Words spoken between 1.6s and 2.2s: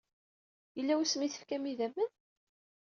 idammen?